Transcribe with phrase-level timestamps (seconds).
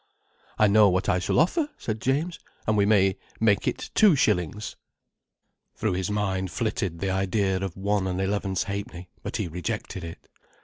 [0.57, 2.39] "I know what I shall offer," said James.
[2.65, 4.75] "And we may make it two shillings."
[5.75, 10.27] Through his mind flitted the idea of 1/11 1/2—but he rejected it.